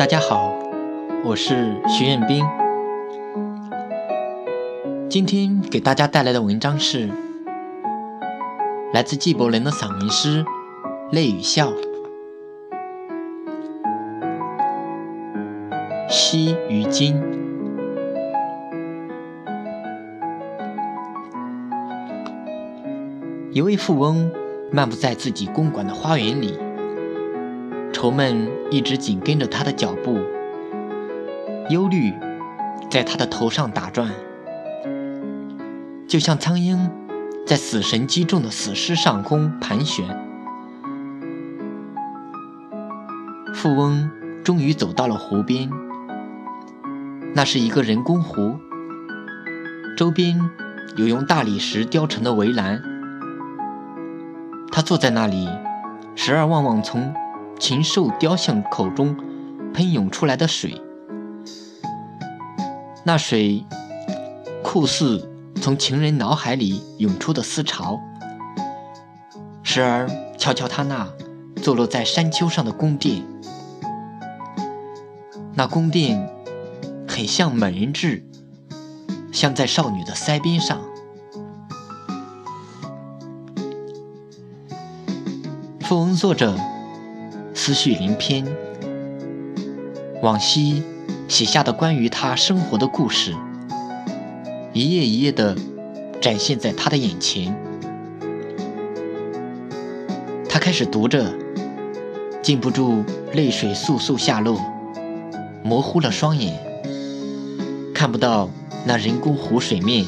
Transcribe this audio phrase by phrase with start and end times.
[0.00, 0.54] 大家好，
[1.22, 2.42] 我是徐彦斌。
[5.10, 7.10] 今天给大家带来的文章是
[8.94, 10.42] 来自纪伯伦的散文诗
[11.12, 11.70] 《泪与笑》。
[16.08, 17.20] 西与今，
[23.52, 24.32] 一位富翁
[24.72, 26.58] 漫步在自己公馆的花园里。
[28.00, 30.18] 愁闷一直紧跟着他的脚步，
[31.68, 32.14] 忧虑
[32.90, 34.10] 在他的头上打转，
[36.08, 36.90] 就像苍鹰
[37.46, 40.06] 在死神击中的死尸上空盘旋。
[43.52, 44.10] 富翁
[44.42, 45.68] 终于走到了湖边，
[47.34, 48.56] 那是一个人工湖，
[49.98, 50.40] 周边
[50.96, 52.82] 有用大理石雕成的围栏。
[54.72, 55.46] 他坐在那里，
[56.14, 57.12] 时而望望从。
[57.60, 59.14] 禽兽雕像口中
[59.74, 60.80] 喷涌出来的水，
[63.04, 63.64] 那水
[64.64, 65.30] 酷似
[65.60, 68.00] 从情人脑海里涌出的思潮；
[69.62, 71.06] 时而瞧瞧他那
[71.62, 73.22] 坐落在山丘上的宫殿，
[75.54, 76.28] 那宫殿
[77.06, 78.24] 很像美人痣，
[79.30, 80.80] 镶在少女的腮边上。
[85.82, 86.58] 富翁坐着。
[87.62, 88.42] 思绪连篇，
[90.22, 90.82] 往昔
[91.28, 93.34] 写下的关于他生活的故事，
[94.72, 95.54] 一页一页的
[96.22, 97.54] 展现在他的眼前。
[100.48, 101.34] 他开始读着，
[102.40, 104.58] 禁不住泪水簌簌下落，
[105.62, 106.58] 模糊了双眼，
[107.94, 108.48] 看不到
[108.86, 110.06] 那人工湖水面。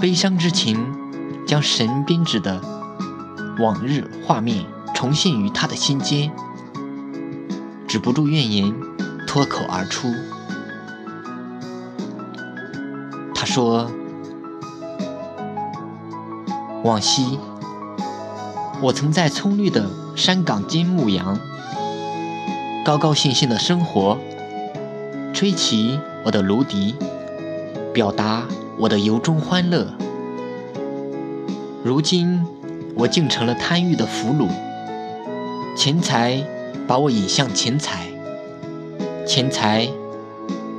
[0.00, 0.82] 悲伤之情
[1.46, 2.58] 将神编织的
[3.58, 4.71] 往日画面。
[4.94, 6.30] 重现于他的心间，
[7.88, 8.72] 止不住怨言
[9.26, 10.08] 脱口而出。
[13.34, 13.90] 他说
[16.84, 17.38] ：“往昔，
[18.80, 21.36] 我曾在葱绿的山岗间牧羊，
[22.84, 24.18] 高高兴兴的生活，
[25.32, 26.94] 吹起我的芦笛，
[27.92, 28.44] 表达
[28.78, 29.88] 我的由衷欢乐。
[31.82, 32.46] 如今，
[32.94, 34.48] 我竟成了贪欲的俘虏。”
[35.74, 36.44] 钱财
[36.86, 38.06] 把我引向钱财，
[39.26, 39.88] 钱财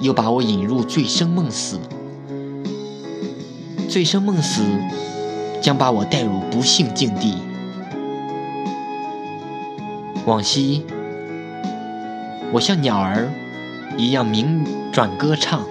[0.00, 1.78] 又把我引入醉生梦死，
[3.88, 4.62] 醉生梦死
[5.60, 7.36] 将把我带入不幸境地。
[10.24, 10.84] 往昔，
[12.50, 13.28] 我像鸟儿
[13.98, 15.64] 一样鸣转歌唱，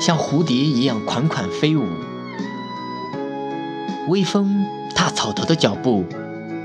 [0.00, 1.84] 像蝴蝶一样款款飞舞。
[4.08, 4.66] 微风
[4.96, 6.04] 踏草头的脚步，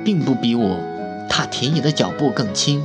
[0.03, 0.94] 并不比我。
[1.29, 2.81] 踏田野的脚步更轻。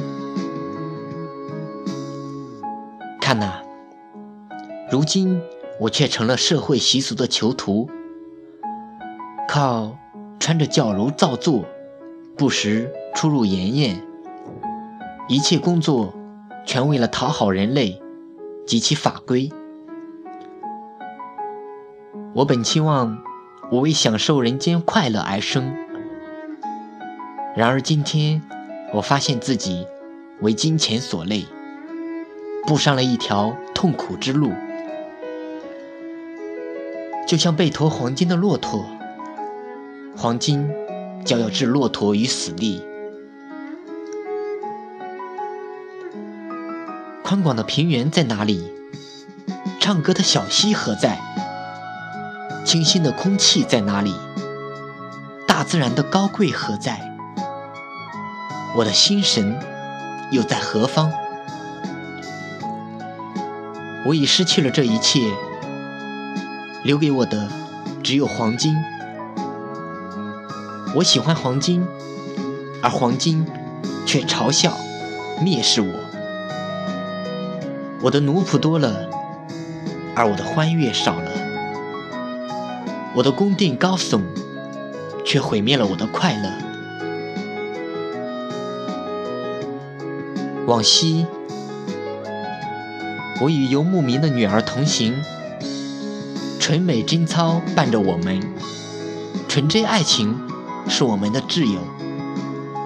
[3.21, 3.63] 看呐，
[4.91, 5.41] 如今
[5.79, 7.89] 我却成了社会习俗的囚徒，
[9.49, 9.97] 靠
[10.39, 11.65] 穿着矫揉造作，
[12.37, 14.03] 不时出入盐宴，
[15.29, 16.13] 一切工作
[16.67, 18.03] 全为了讨好人类
[18.67, 19.51] 及其法规。
[22.35, 23.19] 我本期望
[23.71, 25.90] 我为享受人间快乐而生。
[27.57, 28.41] 然而今天，
[28.93, 29.85] 我发现自己
[30.41, 31.47] 为金钱所累，
[32.65, 34.53] 步上了一条痛苦之路，
[37.27, 38.87] 就像背驮黄金的骆驼，
[40.17, 40.71] 黄金
[41.25, 42.85] 将要置骆驼于死地。
[47.25, 48.73] 宽广的平原在哪里？
[49.81, 51.19] 唱歌的小溪何在？
[52.65, 54.15] 清新的空气在哪里？
[55.49, 57.10] 大自然的高贵何在？
[58.77, 59.59] 我的心神
[60.31, 61.13] 又在何方？
[64.07, 65.21] 我已失去了这一切，
[66.85, 67.49] 留给我的
[68.03, 68.77] 只有黄金。
[70.95, 71.85] 我喜欢黄金，
[72.81, 73.45] 而黄金
[74.07, 74.77] 却嘲笑、
[75.41, 75.93] 蔑视我。
[78.03, 79.11] 我的奴仆多了，
[80.15, 81.31] 而我的欢悦少了。
[83.17, 84.23] 我的宫殿高耸，
[85.25, 86.70] 却毁灭了我的快乐。
[90.71, 91.27] 往昔，
[93.41, 95.21] 我与游牧民的女儿同行，
[96.61, 98.41] 纯美贞操伴着我们，
[99.49, 100.39] 纯真爱情
[100.89, 101.81] 是我们的挚友，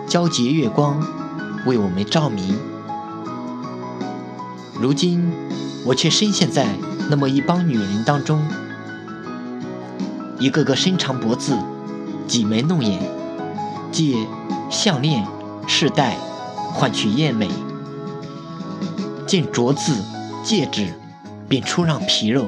[0.09, 1.07] 皎洁月光
[1.67, 2.59] 为我们照明。
[4.81, 5.31] 如今，
[5.85, 6.67] 我却深陷在
[7.11, 8.43] 那么一帮女人当中，
[10.39, 11.55] 一个个伸长脖子，
[12.27, 12.99] 挤眉弄眼，
[13.93, 14.27] 借
[14.71, 15.27] 项链、
[15.67, 16.17] 饰带
[16.73, 17.51] 换取艳美。
[19.27, 19.93] 见镯子、
[20.43, 20.89] 戒指，
[21.49, 22.47] 便出让皮肉。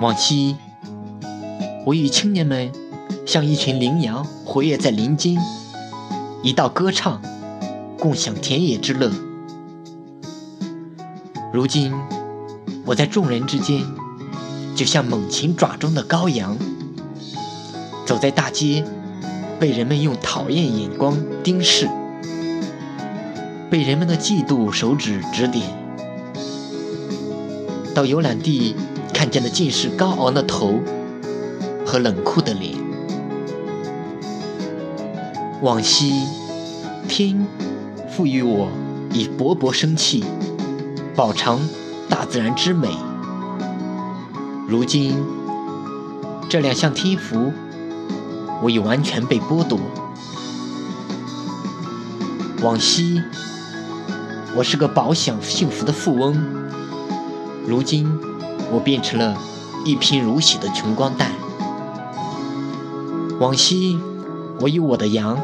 [0.00, 0.56] 往昔，
[1.86, 2.70] 我与青年们
[3.24, 5.38] 像一群羚羊，活跃在林间，
[6.42, 7.22] 一道歌唱，
[7.98, 9.10] 共享田野之乐。
[11.52, 11.94] 如今，
[12.84, 13.82] 我在众人之间，
[14.76, 16.58] 就像猛禽爪中的羔羊，
[18.04, 18.84] 走在大街，
[19.58, 21.88] 被人们用讨厌眼光盯视，
[23.70, 25.66] 被人们的嫉妒手指指点。
[27.94, 28.74] 到游览地。
[29.14, 30.80] 看见的尽是高昂的头
[31.86, 32.74] 和冷酷的脸。
[35.62, 36.26] 往昔，
[37.08, 37.46] 天
[38.10, 38.68] 赋予我
[39.12, 40.24] 以勃勃生气，
[41.14, 41.60] 饱尝
[42.08, 42.88] 大自然之美。
[44.68, 45.16] 如今，
[46.50, 47.52] 这两项天赋，
[48.60, 49.78] 我已完全被剥夺。
[52.62, 53.22] 往昔，
[54.56, 56.36] 我是个饱享幸福的富翁。
[57.66, 58.06] 如今。
[58.72, 59.38] 我变成了
[59.84, 61.30] 一贫如洗的穷光蛋。
[63.38, 63.96] 往昔，
[64.58, 65.38] 我与我的羊，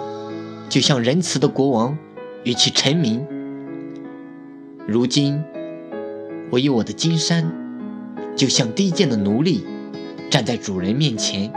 [0.68, 1.96] 就像仁慈的国王
[2.42, 3.20] 与其臣民；
[4.88, 5.44] 如今，
[6.50, 7.52] 我与我的金山，
[8.34, 9.64] 就像低贱的奴隶，
[10.28, 11.52] 站在主人面前。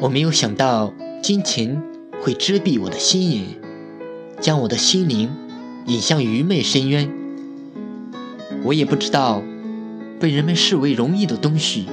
[0.00, 0.92] 我没有想到，
[1.22, 1.80] 金钱
[2.20, 3.44] 会遮蔽我的心眼，
[4.40, 5.30] 将我的心灵
[5.86, 7.10] 引向愚昧深渊。
[8.64, 9.42] 我也不知道，
[10.18, 11.86] 被人们视为容易的东西，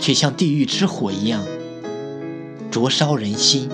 [0.00, 1.44] 却像地狱之火一样
[2.70, 3.68] 灼烧人心。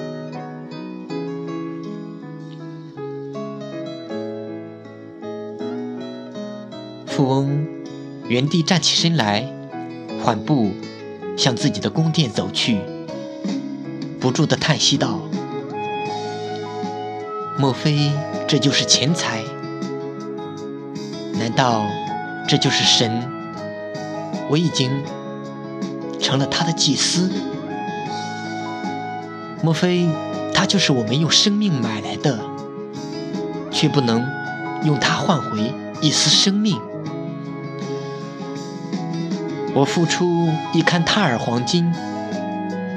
[7.06, 7.66] 富翁
[8.28, 9.50] 原地站起身来，
[10.22, 10.70] 缓步
[11.37, 12.78] 向自己的宫殿走去，
[14.20, 15.20] 不住地叹息道
[17.58, 18.12] ：“莫非
[18.46, 19.43] 这就是钱财？”
[21.38, 21.84] 难道
[22.49, 23.28] 这就是神？
[24.49, 24.90] 我已经
[26.20, 27.31] 成了他的祭司。
[29.60, 30.08] 莫非
[30.55, 32.38] 他就是我们用生命买来的，
[33.72, 34.25] 却不能
[34.84, 36.81] 用它换回一丝生命？
[39.75, 41.93] 我付出一堪塔尔黄金，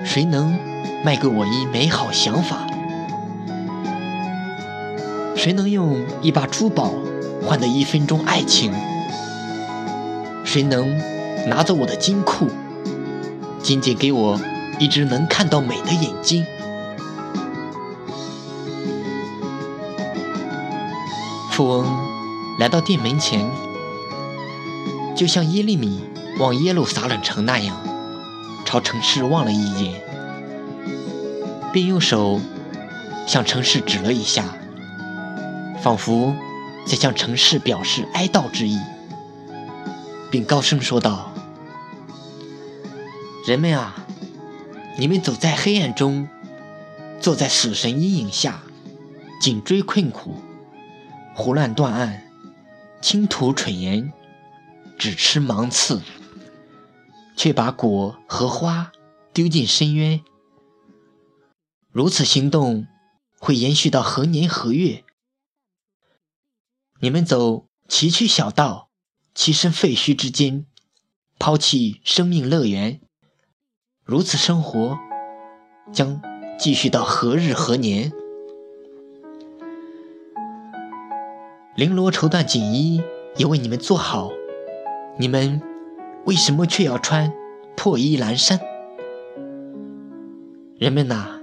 [0.06, 0.58] 谁能
[1.04, 2.68] 卖给我一美好想法？
[5.42, 6.94] 谁能用一把珠宝？
[7.44, 8.72] 换得一分钟爱情，
[10.46, 10.96] 谁能
[11.48, 12.46] 拿走我的金库？
[13.60, 14.40] 仅仅给我
[14.78, 16.46] 一只能看到美的眼睛。
[21.52, 21.88] 富翁
[22.60, 23.44] 来到店门前，
[25.16, 26.02] 就像耶利米
[26.38, 27.76] 往耶路撒冷城那样，
[28.64, 30.04] 朝城市望了一眼，
[31.74, 32.40] 并用手
[33.26, 34.46] 向城市指了一下，
[35.82, 36.36] 仿佛。
[36.84, 38.80] 在向城市表示哀悼之意，
[40.32, 41.32] 并高声说道
[43.46, 43.96] ：“人们啊，
[44.98, 46.28] 你们走在黑暗中，
[47.20, 48.64] 坐在死神阴影下，
[49.40, 50.34] 颈椎困苦，
[51.36, 52.24] 胡乱断案，
[53.00, 54.12] 倾吐蠢言，
[54.98, 56.02] 只吃芒刺，
[57.38, 58.92] 却把果和花
[59.32, 60.20] 丢进深渊。
[61.92, 62.88] 如此行动
[63.38, 65.04] 会延续到何年何月？”
[67.04, 68.90] 你们走崎岖小道，
[69.36, 70.68] 栖身废墟之间，
[71.40, 73.02] 抛弃生命乐园，
[74.04, 75.00] 如此生活
[75.92, 76.22] 将
[76.60, 78.12] 继续到何日何年？
[81.76, 83.02] 绫罗绸缎锦衣
[83.36, 84.30] 也为你们做好，
[85.18, 85.60] 你们
[86.26, 87.34] 为什么却要穿
[87.76, 88.60] 破衣烂衫？
[90.78, 91.40] 人们呐，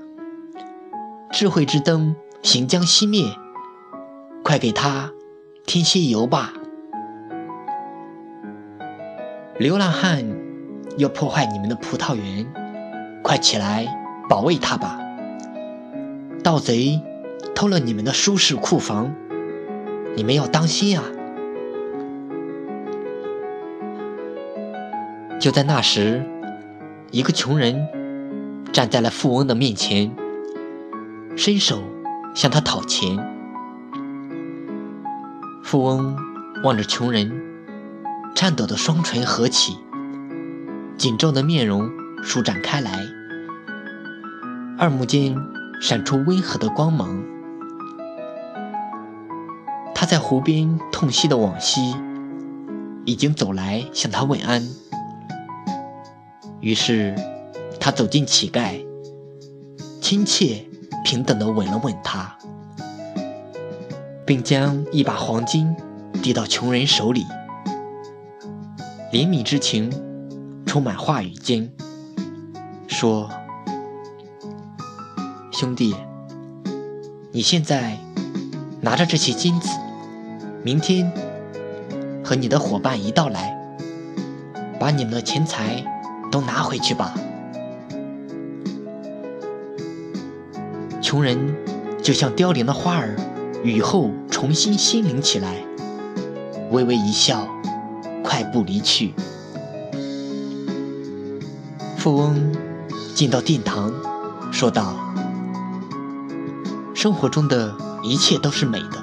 [1.32, 3.36] 智慧之灯行将熄灭，
[4.44, 5.12] 快给他！
[5.68, 6.54] 听西游吧！
[9.58, 10.24] 流浪汉
[10.96, 12.50] 要破坏你们的葡萄园，
[13.22, 13.86] 快起来
[14.30, 14.98] 保卫他吧！
[16.42, 17.02] 盗贼
[17.54, 19.14] 偷了你们的舒适库房，
[20.16, 21.04] 你们要当心啊！
[25.38, 26.24] 就在那时，
[27.10, 27.86] 一个穷人
[28.72, 30.16] 站在了富翁的面前，
[31.36, 31.82] 伸手
[32.34, 33.37] 向他讨钱。
[35.70, 36.16] 富翁
[36.64, 37.30] 望着穷人，
[38.34, 39.76] 颤抖的双唇合起，
[40.96, 41.90] 紧皱的面容
[42.22, 42.90] 舒展开来，
[44.78, 45.36] 二目间
[45.78, 47.22] 闪出温和的光芒。
[49.94, 51.94] 他在湖边痛惜的往昔，
[53.04, 54.66] 已经走来向他问安。
[56.62, 57.14] 于是，
[57.78, 58.82] 他走进乞丐，
[60.00, 60.64] 亲切
[61.04, 62.37] 平等地吻了吻他，
[64.28, 65.74] 并将一把黄金
[66.22, 67.24] 递到穷人手里。
[69.10, 69.90] 怜悯之情
[70.66, 71.72] 充满话语间，
[72.86, 73.30] 说
[75.50, 75.96] ：“兄弟，
[77.32, 77.96] 你现在
[78.82, 79.70] 拿着这些金子，
[80.62, 81.10] 明天
[82.22, 83.58] 和你的伙伴一道来，
[84.78, 85.82] 把你们的钱财
[86.30, 87.14] 都拿回去吧。”
[91.00, 91.56] 穷人
[92.02, 93.16] 就像凋零的花儿，
[93.62, 95.54] 雨后重新心灵起来，
[96.70, 97.46] 微微一笑。
[98.20, 99.14] 快步离去。
[101.96, 102.54] 富翁
[103.14, 103.90] 进到殿堂，
[104.52, 104.94] 说道
[106.94, 109.02] ：“生活中的一切都是美的，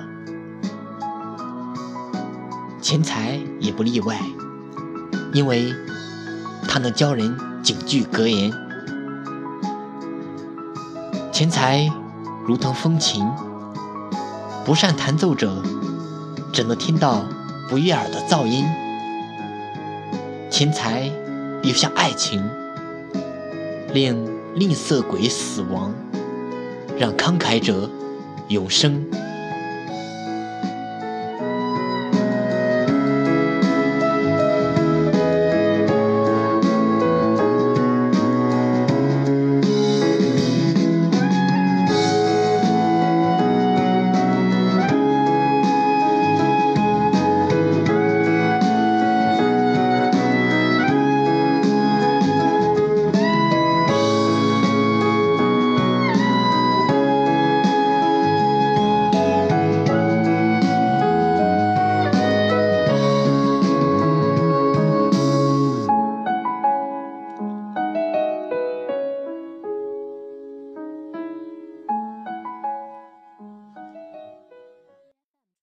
[2.79, 4.21] 钱财也不例外，
[5.33, 5.73] 因为
[6.67, 8.53] 它能教人警句格言。
[11.31, 11.91] 钱财
[12.45, 13.25] 如同风琴，
[14.65, 15.61] 不善弹奏者
[16.51, 17.23] 只能听到
[17.69, 18.65] 不悦耳的噪音。”
[20.49, 21.11] 钱财
[21.63, 22.43] 又像爱情，
[23.93, 25.93] 令吝啬鬼死亡，
[26.97, 27.89] 让慷慨者
[28.47, 29.05] 永生。